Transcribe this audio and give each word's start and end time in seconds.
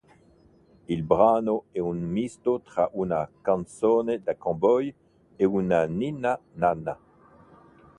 Il 0.87 1.03
brano 1.03 1.65
è 1.71 1.77
un 1.77 1.99
misto 2.01 2.59
tra 2.61 2.89
una 2.93 3.29
"canzone 3.43 4.19
da 4.23 4.35
cowboy" 4.35 4.91
e 5.35 5.45
una 5.45 5.85
ninna 5.85 6.39
nanna. 6.53 6.99